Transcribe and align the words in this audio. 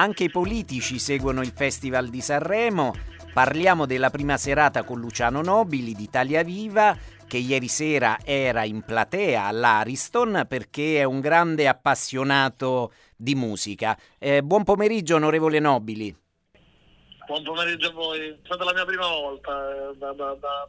Anche 0.00 0.22
i 0.22 0.30
politici 0.30 1.00
seguono 1.00 1.40
il 1.40 1.50
Festival 1.50 2.08
di 2.08 2.20
Sanremo. 2.20 2.94
Parliamo 3.32 3.84
della 3.84 4.10
prima 4.10 4.36
serata 4.36 4.84
con 4.84 5.00
Luciano 5.00 5.42
Nobili 5.42 5.92
di 5.92 6.04
Italia 6.04 6.44
Viva, 6.44 6.96
che 7.26 7.38
ieri 7.38 7.66
sera 7.66 8.16
era 8.24 8.62
in 8.62 8.82
platea 8.82 9.46
all'Ariston 9.46 10.46
perché 10.48 10.98
è 10.98 11.02
un 11.02 11.18
grande 11.18 11.66
appassionato 11.66 12.92
di 13.16 13.34
musica. 13.34 13.98
Eh, 14.20 14.40
buon 14.44 14.62
pomeriggio, 14.62 15.16
onorevole 15.16 15.58
Nobili. 15.58 16.16
Buon 17.26 17.42
pomeriggio 17.42 17.88
a 17.88 17.92
voi. 17.92 18.20
È 18.20 18.36
stata 18.44 18.62
la 18.62 18.74
mia 18.74 18.84
prima 18.84 19.08
volta 19.08 19.50
eh, 19.90 19.96
da, 19.96 20.12
da, 20.12 20.36
da 20.38 20.68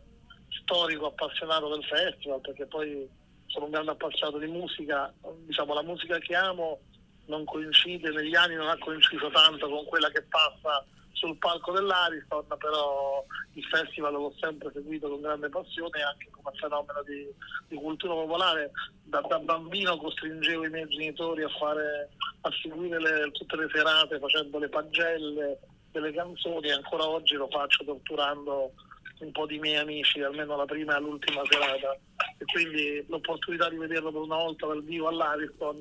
storico 0.63 1.05
appassionato 1.05 1.69
del 1.69 1.83
festival, 1.83 2.41
perché 2.41 2.65
poi 2.65 3.07
sono 3.45 3.65
un 3.65 3.71
grande 3.71 3.91
appassionato 3.91 4.39
di 4.39 4.47
musica. 4.47 5.13
Diciamo, 5.45 5.75
la 5.75 5.83
musica 5.83 6.17
che 6.17 6.35
amo 6.35 6.79
non 7.29 7.45
coincide, 7.45 8.09
negli 8.09 8.35
anni 8.35 8.55
non 8.55 8.67
ha 8.67 8.77
coinciso 8.77 9.29
tanto 9.29 9.69
con 9.69 9.85
quella 9.85 10.09
che 10.09 10.23
passa 10.23 10.83
sul 11.13 11.37
palco 11.37 11.71
dell'Ariston, 11.71 12.45
però 12.57 13.23
il 13.53 13.63
festival 13.65 14.13
l'ho 14.13 14.33
sempre 14.39 14.71
seguito 14.73 15.09
con 15.09 15.21
grande 15.21 15.49
passione 15.49 16.01
anche 16.01 16.29
come 16.31 16.55
fenomeno 16.57 17.03
di, 17.03 17.27
di 17.67 17.75
cultura 17.75 18.13
popolare. 18.13 18.71
Da, 19.03 19.21
da, 19.21 19.39
bambino 19.39 19.97
costringevo 19.97 20.65
i 20.65 20.69
miei 20.69 20.87
genitori 20.87 21.43
a, 21.43 21.49
fare, 21.49 22.09
a 22.41 22.51
seguire 22.61 22.99
le, 22.99 23.31
tutte 23.31 23.55
le 23.57 23.69
serate 23.73 24.19
facendo 24.19 24.59
le 24.59 24.69
pagelle 24.69 25.59
delle 25.91 26.13
canzoni 26.13 26.67
e 26.67 26.73
ancora 26.73 27.07
oggi 27.07 27.35
lo 27.35 27.47
faccio 27.49 27.83
torturando 27.83 28.71
un 29.19 29.31
po' 29.31 29.45
di 29.45 29.59
miei 29.59 29.77
amici, 29.77 30.21
almeno 30.21 30.55
la 30.55 30.65
prima 30.65 30.95
e 30.95 31.01
l'ultima 31.01 31.41
serata. 31.49 31.91
E 32.37 32.45
quindi 32.45 33.03
l'opportunità 33.09 33.69
di 33.69 33.75
vederlo 33.75 34.11
per 34.11 34.21
una 34.21 34.37
volta 34.37 34.67
dal 34.67 34.83
vivo 34.83 35.09
all'Ariston 35.09 35.79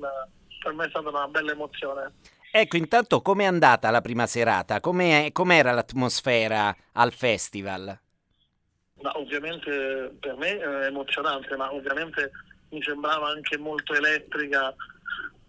per 0.61 0.73
me 0.73 0.85
è 0.85 0.89
stata 0.89 1.09
una 1.09 1.27
bella 1.27 1.51
emozione. 1.51 2.13
Ecco, 2.51 2.77
intanto 2.77 3.21
com'è 3.21 3.45
andata 3.45 3.91
la 3.91 4.01
prima 4.01 4.25
serata? 4.25 4.79
Com'è, 4.79 5.31
com'era 5.31 5.71
l'atmosfera 5.71 6.75
al 6.93 7.11
festival? 7.13 7.99
Ma 9.01 9.17
ovviamente 9.17 10.15
per 10.19 10.35
me 10.35 10.57
è 10.57 10.85
emozionante, 10.87 11.55
ma 11.55 11.71
ovviamente 11.71 12.31
mi 12.69 12.81
sembrava 12.81 13.29
anche 13.29 13.57
molto 13.57 13.93
elettrica 13.93 14.73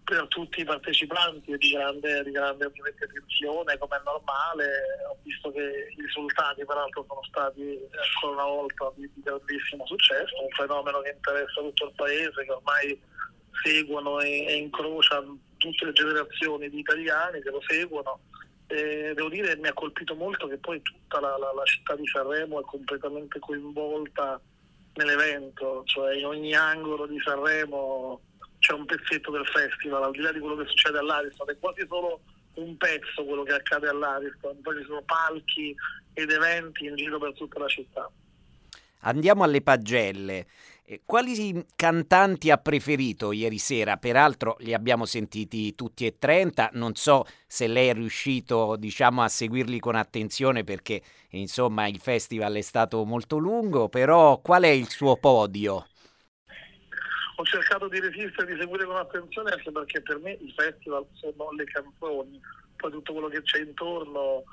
per 0.03 0.27
tutti 0.27 0.61
i 0.61 0.65
partecipanti 0.65 1.57
di 1.57 1.71
grande, 1.71 2.23
di 2.23 2.31
grande 2.31 2.65
attenzione, 2.65 3.77
come 3.77 3.97
è 3.97 4.01
normale. 4.03 4.65
Ho 5.09 5.17
visto 5.23 5.51
che 5.51 5.93
i 5.95 6.01
risultati 6.01 6.65
peraltro 6.65 7.05
sono 7.07 7.23
stati 7.23 7.79
ancora 7.91 8.43
una 8.43 8.55
volta 8.55 8.91
di 8.95 9.09
grandissimo 9.15 9.85
successo, 9.85 10.41
un 10.41 10.49
fenomeno 10.49 11.01
che 11.01 11.15
interessa 11.15 11.61
tutto 11.61 11.85
il 11.85 11.93
paese, 11.95 12.43
che 12.43 12.51
ormai 12.51 13.01
seguono 13.63 14.19
e, 14.19 14.45
e 14.45 14.55
incrociano 14.55 15.37
tutte 15.57 15.85
le 15.85 15.93
generazioni 15.93 16.69
di 16.69 16.79
italiani 16.79 17.41
che 17.41 17.49
lo 17.49 17.61
seguono. 17.67 18.19
E 18.67 19.11
devo 19.13 19.29
dire 19.29 19.55
mi 19.57 19.67
ha 19.67 19.73
colpito 19.73 20.15
molto 20.15 20.47
che 20.47 20.57
poi 20.57 20.81
tutta 20.81 21.19
la, 21.19 21.37
la, 21.37 21.51
la 21.53 21.65
città 21.65 21.95
di 21.95 22.07
Sanremo 22.07 22.61
è 22.61 22.63
completamente 22.63 23.39
coinvolta 23.39 24.39
nell'evento, 24.93 25.83
cioè 25.85 26.15
in 26.15 26.25
ogni 26.25 26.53
angolo 26.55 27.05
di 27.05 27.19
Sanremo 27.23 28.21
c'è 28.59 28.73
un 28.73 28.85
pezzetto 28.85 29.31
del 29.31 29.45
festival, 29.47 30.03
al 30.03 30.11
di 30.11 30.19
là 30.19 30.31
di 30.31 30.39
quello 30.39 30.55
che 30.55 30.67
succede 30.67 30.99
all'Ariston, 30.99 31.49
è 31.49 31.57
quasi 31.59 31.85
solo 31.87 32.21
un 32.55 32.77
pezzo 32.77 33.23
quello 33.25 33.43
che 33.43 33.53
accade 33.53 33.87
all'Ariston, 33.87 34.61
poi 34.61 34.77
ci 34.79 34.85
sono 34.85 35.01
palchi 35.03 35.75
ed 36.13 36.29
eventi 36.29 36.85
in 36.85 36.95
giro 36.95 37.17
per 37.17 37.33
tutta 37.33 37.59
la 37.59 37.67
città. 37.67 38.09
Andiamo 39.01 39.43
alle 39.43 39.61
pagelle. 39.61 40.45
Eh, 40.91 41.03
quali 41.05 41.65
cantanti 41.73 42.51
ha 42.51 42.57
preferito 42.57 43.31
ieri 43.31 43.59
sera? 43.59 43.95
Peraltro 43.95 44.57
li 44.59 44.73
abbiamo 44.73 45.05
sentiti 45.05 45.73
tutti 45.73 46.05
e 46.05 46.17
30, 46.19 46.71
non 46.73 46.95
so 46.95 47.25
se 47.47 47.67
lei 47.67 47.87
è 47.87 47.93
riuscito 47.93 48.75
diciamo, 48.75 49.21
a 49.21 49.29
seguirli 49.29 49.79
con 49.79 49.95
attenzione 49.95 50.65
perché 50.65 51.01
insomma 51.29 51.87
il 51.87 51.97
festival 51.97 52.55
è 52.55 52.61
stato 52.61 53.05
molto 53.05 53.37
lungo, 53.37 53.87
però 53.87 54.41
qual 54.41 54.63
è 54.63 54.67
il 54.67 54.89
suo 54.89 55.15
podio? 55.15 55.87
Ho 57.37 57.43
cercato 57.45 57.87
di 57.87 58.01
resistere, 58.01 58.53
di 58.53 58.59
seguire 58.59 58.83
con 58.83 58.97
attenzione 58.97 59.51
anche 59.51 59.71
perché 59.71 60.01
per 60.01 60.19
me 60.19 60.31
il 60.41 60.53
festival 60.53 61.07
sono 61.13 61.53
le 61.53 61.63
canzoni, 61.63 62.37
poi 62.75 62.91
tutto 62.91 63.13
quello 63.13 63.29
che 63.29 63.41
c'è 63.43 63.61
intorno 63.61 64.43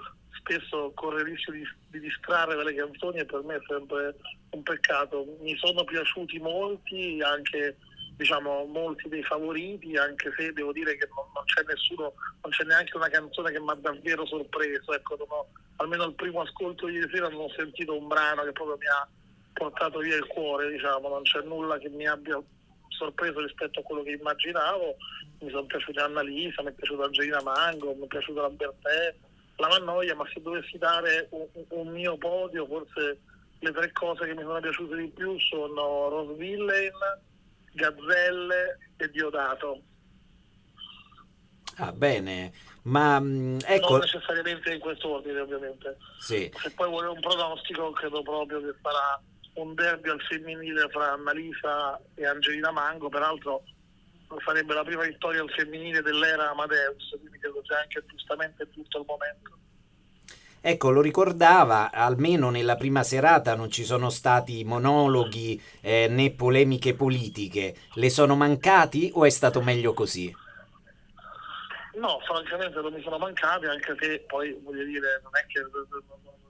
spesso 0.49 0.91
corre 0.95 1.21
il 1.21 1.27
rischio 1.27 1.53
di, 1.53 1.63
di, 1.91 2.01
distrarre 2.01 2.57
dalle 2.57 2.75
canzoni 2.75 3.19
e 3.19 3.27
per 3.27 3.43
me 3.43 3.57
è 3.57 3.61
sempre 3.67 4.17
un 4.51 4.63
peccato. 4.63 5.27
Mi 5.41 5.55
sono 5.59 5.85
piaciuti 5.85 6.39
molti, 6.39 7.21
anche 7.21 7.77
diciamo, 8.17 8.65
molti 8.65 9.09
dei 9.09 9.23
favoriti, 9.23 9.97
anche 9.97 10.33
se 10.37 10.53
devo 10.53 10.73
dire 10.73 10.97
che 10.97 11.07
non, 11.15 11.27
non 11.35 11.45
c'è 11.45 11.63
nessuno, 11.67 12.15
non 12.43 12.51
c'è 12.51 12.65
neanche 12.65 12.97
una 12.97 13.09
canzone 13.09 13.53
che 13.53 13.61
mi 13.61 13.71
ha 13.71 13.75
davvero 13.75 14.25
sorpreso. 14.27 14.95
Ecco, 14.95 15.15
ho, 15.15 15.49
almeno 15.77 16.05
al 16.05 16.15
primo 16.15 16.41
ascolto 16.41 16.89
ieri 16.89 17.11
sera 17.13 17.29
non 17.29 17.43
ho 17.43 17.51
sentito 17.51 17.97
un 17.97 18.09
brano 18.09 18.43
che 18.43 18.53
proprio 18.53 18.79
mi 18.79 18.87
ha 18.87 19.07
portato 19.53 19.99
via 19.99 20.17
il 20.17 20.27
cuore, 20.27 20.71
diciamo, 20.71 21.09
non 21.09 21.23
c'è 21.23 21.43
nulla 21.43 21.79
che 21.79 21.89
mi 21.91 22.07
abbia 22.07 22.41
sorpreso 22.89 23.41
rispetto 23.41 23.81
a 23.81 23.83
quello 23.83 24.03
che 24.03 24.13
immaginavo. 24.13 24.97
Mi 25.41 25.51
sono 25.51 25.67
piaciuta 25.67 26.05
Annalisa, 26.05 26.63
mi 26.63 26.71
è 26.71 26.73
piaciuta 26.73 27.05
Angelina 27.05 27.43
Mango, 27.43 27.95
mi 27.95 28.05
è 28.05 28.07
piaciuta 28.09 28.41
Lambertè, 28.41 29.15
la 29.69 29.79
Mannoia, 29.79 30.15
ma 30.15 30.25
se 30.33 30.41
dovessi 30.41 30.79
dare 30.79 31.29
un, 31.31 31.47
un, 31.69 31.89
mio 31.89 32.17
podio, 32.17 32.67
forse 32.67 33.21
le 33.59 33.73
tre 33.73 33.93
cose 33.93 34.27
che 34.27 34.34
mi 34.34 34.43
sono 34.43 34.61
piaciute 34.61 34.97
di 34.97 35.09
più 35.09 35.39
sono 35.39 36.09
Rose 36.09 36.34
Villain, 36.34 36.93
Gazzelle 37.73 38.79
e 38.97 39.11
Diodato. 39.11 39.83
Ah, 41.77 41.93
bene, 41.93 42.53
ma 42.83 43.21
mm, 43.21 43.59
ecco... 43.65 43.91
Non 43.91 44.01
necessariamente 44.01 44.73
in 44.73 44.81
questo 44.81 45.09
ordine, 45.09 45.41
ovviamente. 45.41 45.97
Sì. 46.19 46.50
Se 46.56 46.71
poi 46.73 46.89
vuole 46.89 47.09
un 47.09 47.21
pronostico, 47.21 47.93
credo 47.93 48.23
proprio 48.23 48.61
che 48.61 48.75
sarà 48.83 49.21
un 49.55 49.75
derby 49.75 50.09
al 50.09 50.21
femminile 50.23 50.89
fra 50.89 51.12
Annalisa 51.12 52.00
e 52.15 52.27
Angelina 52.27 52.71
Mango, 52.71 53.09
peraltro 53.09 53.62
sarebbe 54.45 54.75
la 54.75 54.85
prima 54.85 55.05
vittoria 55.05 55.41
al 55.41 55.50
femminile 55.50 56.03
dell'era 56.03 56.50
Amadeus, 56.50 57.17
quindi 57.19 57.39
credo 57.39 57.62
sia 57.65 57.81
anche 57.81 58.05
giustamente 58.06 58.69
tutto 58.71 58.99
il 58.99 59.05
momento. 59.06 59.58
Ecco, 60.61 60.91
lo 60.91 61.01
ricordava, 61.01 61.91
almeno 61.93 62.51
nella 62.51 62.77
prima 62.77 63.03
serata 63.03 63.55
non 63.55 63.71
ci 63.71 63.85
sono 63.85 64.11
stati 64.11 64.65
monologhi 64.65 65.61
eh, 65.81 66.09
né 66.09 66.33
polemiche 66.33 66.95
politiche. 66.95 67.75
Le 67.95 68.11
sono 68.11 68.35
mancati 68.35 69.11
o 69.15 69.25
è 69.25 69.31
stato 69.31 69.63
meglio 69.63 69.93
così? 69.95 70.35
No, 71.95 72.21
francamente 72.27 72.81
non 72.81 72.93
mi 72.93 73.03
sono 73.03 73.19
mancati, 73.19 73.67
anche 73.67 73.97
se 73.99 74.25
poi 74.27 74.59
voglio 74.63 74.85
dire, 74.85 75.21
non 75.23 75.33
è 75.37 75.47
che 75.47 75.61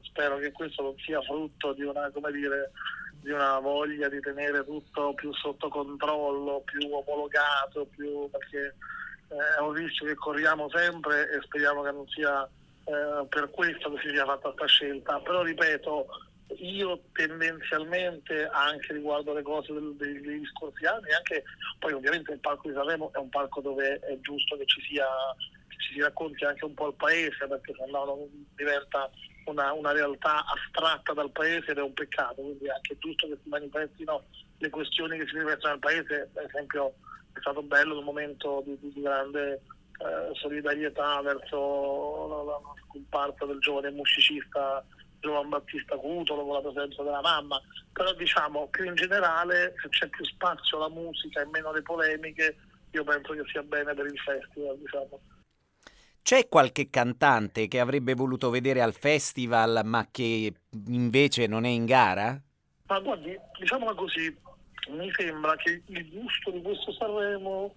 spero 0.03 0.39
che 0.39 0.53
questo 0.53 0.83
non 0.83 0.95
sia 0.99 1.21
frutto 1.23 1.73
di 1.73 1.83
una, 1.83 2.11
come 2.11 2.33
dire, 2.33 2.73
di 3.21 3.31
una 3.31 3.59
voglia 3.59 4.09
di 4.09 4.21
tenere 4.21 4.65
tutto 4.65 5.15
più 5.15 5.33
sotto 5.35 5.69
controllo, 5.69 6.63
più 6.65 6.93
omologato, 6.93 7.87
più, 7.87 8.29
perché 8.31 8.75
è 9.29 9.61
un 9.61 9.73
rischio 9.73 10.07
che 10.07 10.15
corriamo 10.15 10.69
sempre 10.71 11.31
e 11.31 11.41
speriamo 11.43 11.83
che 11.83 11.93
non 11.93 12.09
sia 12.09 12.49
eh, 12.88 13.26
per 13.28 13.50
questo 13.50 13.93
che 13.93 14.00
si 14.03 14.09
sia 14.10 14.25
fatta 14.25 14.49
questa 14.49 14.66
scelta. 14.66 15.21
Però 15.21 15.43
ripeto, 15.43 16.06
io 16.56 17.03
tendenzialmente 17.12 18.49
anche 18.50 18.94
riguardo 18.94 19.34
le 19.34 19.43
cose 19.43 19.72
del, 19.72 19.94
dei, 19.97 20.21
degli 20.21 20.47
scorsi 20.47 20.87
anni, 20.87 21.12
anche 21.12 21.44
poi 21.78 21.93
ovviamente 21.93 22.32
il 22.32 22.41
palco 22.41 22.69
di 22.69 22.75
Sanremo 22.75 23.12
è 23.12 23.19
un 23.19 23.28
palco 23.28 23.60
dove 23.60 23.99
è 23.99 24.19
giusto 24.21 24.56
che 24.56 24.66
ci 24.66 24.81
sia 24.82 25.06
ci 25.79 25.93
si 25.94 26.00
racconti 26.00 26.44
anche 26.44 26.64
un 26.64 26.75
po' 26.75 26.88
il 26.88 26.94
paese 26.94 27.46
perché 27.46 27.73
se 27.73 27.90
no 27.90 28.29
diventa 28.56 29.08
una, 29.44 29.73
una, 29.73 29.93
realtà 29.93 30.44
astratta 30.44 31.12
dal 31.12 31.31
paese 31.31 31.70
ed 31.70 31.79
è 31.79 31.82
un 31.82 31.94
peccato, 31.94 32.43
quindi 32.43 32.67
è 32.67 32.70
anche 32.70 32.99
giusto 32.99 33.29
che 33.29 33.38
si 33.43 33.49
manifestino 33.49 34.25
le 34.58 34.70
questioni 34.70 35.19
che 35.19 35.26
si 35.26 35.34
manifestano 35.37 35.75
nel 35.75 35.81
paese, 35.81 36.31
per 36.32 36.44
esempio 36.44 36.94
è 37.32 37.38
stato 37.41 37.62
bello 37.62 37.99
un 37.99 38.05
momento 38.05 38.62
di, 38.67 38.76
di 38.81 39.00
grande 39.00 39.62
eh, 39.99 40.35
solidarietà 40.35 41.21
verso 41.23 42.27
la, 42.29 42.43
la, 42.53 42.61
scomparsa 42.87 43.45
del 43.47 43.59
giovane 43.59 43.91
musicista 43.91 44.85
Giovan 45.21 45.49
Battista 45.49 45.97
Cutolo 45.97 46.45
con 46.45 46.55
la 46.55 46.71
presenza 46.71 47.03
della 47.03 47.21
mamma, 47.21 47.61
però 47.93 48.12
diciamo 48.12 48.69
più 48.69 48.85
in 48.85 48.95
generale 48.95 49.75
se 49.83 49.89
c'è 49.89 50.09
più 50.09 50.25
spazio 50.25 50.77
alla 50.77 50.89
musica 50.89 51.41
e 51.41 51.47
meno 51.47 51.71
alle 51.71 51.83
polemiche, 51.83 52.56
io 52.93 53.05
penso 53.05 53.33
che 53.33 53.43
sia 53.50 53.62
bene 53.62 53.95
per 53.95 54.06
il 54.06 54.19
festival. 54.19 54.79
Diciamo. 54.79 55.21
C'è 56.23 56.49
qualche 56.49 56.91
cantante 56.91 57.69
che 57.69 57.81
avrebbe 57.81 58.15
voluto 58.15 58.51
vedere 58.51 58.83
al 58.83 58.93
festival 58.93 59.81
ma 59.85 60.09
che 60.11 60.53
invece 60.87 61.47
non 61.47 61.65
è 61.65 61.69
in 61.69 61.87
gara? 61.87 62.41
Ma 62.87 63.01
guardi, 63.01 63.39
diciamola 63.59 63.94
così, 63.94 64.35
mi 64.91 65.11
sembra 65.12 65.56
che 65.56 65.83
il 65.87 66.09
gusto 66.11 66.51
di 66.51 66.62
questo 66.62 66.93
Sanremo 66.93 67.75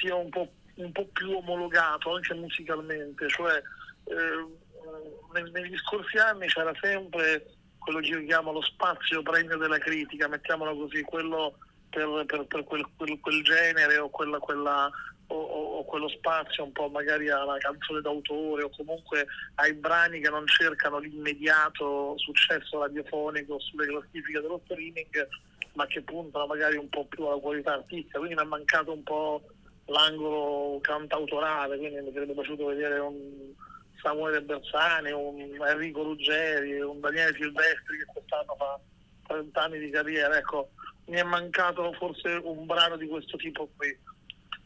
sia 0.00 0.14
un 0.14 0.28
po', 0.30 0.48
un 0.76 0.92
po 0.92 1.06
più 1.12 1.36
omologato 1.36 2.14
anche 2.14 2.34
musicalmente, 2.34 3.28
cioè 3.28 3.62
eh, 4.04 5.50
negli 5.50 5.76
scorsi 5.78 6.16
anni 6.18 6.46
c'era 6.46 6.72
sempre 6.80 7.54
quello 7.78 8.00
che 8.00 8.08
io 8.08 8.24
chiamo 8.24 8.52
lo 8.52 8.62
spazio 8.62 9.22
premio 9.22 9.56
della 9.56 9.78
critica, 9.78 10.28
mettiamolo 10.28 10.76
così, 10.76 11.02
quello 11.02 11.56
per, 11.88 12.24
per, 12.26 12.46
per 12.46 12.64
quel, 12.64 12.86
quel, 12.96 13.18
quel, 13.20 13.42
genere 13.42 13.98
o, 13.98 14.10
quella, 14.10 14.38
quella, 14.38 14.90
o, 15.28 15.34
o, 15.36 15.84
quello 15.84 16.08
spazio 16.08 16.64
un 16.64 16.72
po' 16.72 16.88
magari 16.88 17.30
alla 17.30 17.56
canzone 17.58 18.00
d'autore 18.00 18.64
o 18.64 18.70
comunque 18.70 19.26
ai 19.56 19.72
brani 19.72 20.20
che 20.20 20.28
non 20.28 20.46
cercano 20.46 20.98
l'immediato 20.98 22.14
successo 22.18 22.80
radiofonico 22.80 23.58
sulle 23.60 23.86
classifiche 23.86 24.40
dello 24.40 24.60
streaming 24.64 25.28
ma 25.74 25.86
che 25.86 26.02
puntano 26.02 26.46
magari 26.46 26.76
un 26.76 26.88
po' 26.88 27.06
più 27.06 27.24
alla 27.24 27.40
qualità 27.40 27.74
artistica 27.74 28.18
quindi 28.18 28.36
mi 28.36 28.42
è 28.42 28.46
mancato 28.46 28.92
un 28.92 29.02
po' 29.02 29.42
l'angolo 29.86 30.80
cantautorale 30.80 31.78
quindi 31.78 32.00
mi 32.00 32.12
sarebbe 32.12 32.32
piaciuto 32.32 32.66
vedere 32.66 32.98
un 32.98 33.54
Samuele 34.00 34.42
Bersani, 34.42 35.10
un 35.10 35.56
Enrico 35.66 36.02
Ruggeri, 36.02 36.80
un 36.80 37.00
Daniele 37.00 37.34
Silvestri 37.34 37.98
che 37.98 38.04
quest'anno 38.12 38.54
fa 38.56 38.78
30 39.26 39.60
anni 39.60 39.78
di 39.78 39.90
carriera, 39.90 40.36
ecco, 40.36 40.70
mi 41.06 41.16
è 41.16 41.22
mancato 41.22 41.92
forse 41.94 42.40
un 42.42 42.66
brano 42.66 42.96
di 42.96 43.08
questo 43.08 43.36
tipo 43.36 43.68
qui. 43.76 43.96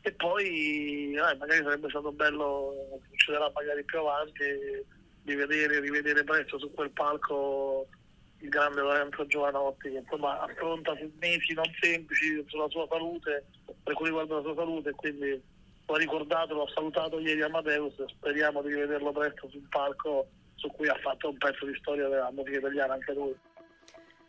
E 0.02 0.12
poi 0.12 1.14
eh, 1.14 1.36
magari 1.36 1.62
sarebbe 1.62 1.88
stato 1.88 2.12
bello, 2.12 3.00
succederà 3.10 3.50
magari 3.54 3.84
più 3.84 3.98
avanti, 3.98 4.42
di 5.22 5.34
vedere, 5.34 5.80
rivedere 5.80 6.24
presto 6.24 6.58
su 6.58 6.72
quel 6.72 6.90
palco 6.90 7.86
il 8.38 8.48
grande 8.48 8.80
Lorenzo 8.80 9.26
Giovanotti 9.26 9.90
che 9.90 9.98
insomma 9.98 10.40
affronta 10.40 10.96
mesi 11.18 11.52
non 11.52 11.70
semplici 11.78 12.42
sulla 12.48 12.68
sua 12.68 12.86
salute, 12.88 13.44
per 13.90 13.98
cui 13.98 14.06
riguarda 14.06 14.36
la 14.36 14.42
sua 14.42 14.54
salute, 14.54 14.92
quindi 14.92 15.42
l'ho 15.86 15.96
ricordato, 15.96 16.54
l'ho 16.54 16.68
salutato 16.72 17.18
ieri 17.18 17.42
Amadeus, 17.42 18.04
speriamo 18.06 18.62
di 18.62 18.68
rivederlo 18.68 19.10
presto 19.10 19.48
sul 19.50 19.66
palco 19.68 20.28
su 20.54 20.68
cui 20.68 20.86
ha 20.88 20.94
fatto 21.02 21.30
un 21.30 21.36
pezzo 21.36 21.66
di 21.66 21.74
storia 21.80 22.06
della 22.06 22.30
musica 22.30 22.58
italiana 22.58 22.92
anche 22.94 23.12
lui. 23.12 23.34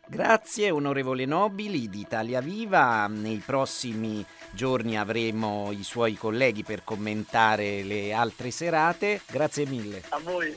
Grazie 0.04 0.70
onorevole 0.72 1.26
Nobili 1.26 1.88
di 1.88 2.00
Italia 2.00 2.40
Viva, 2.40 3.06
nei 3.06 3.40
prossimi 3.46 4.26
giorni 4.50 4.98
avremo 4.98 5.70
i 5.70 5.84
suoi 5.84 6.14
colleghi 6.14 6.64
per 6.64 6.82
commentare 6.82 7.84
le 7.84 8.12
altre 8.12 8.50
serate, 8.50 9.20
grazie 9.30 9.64
mille. 9.66 10.02
A 10.08 10.18
voi. 10.18 10.52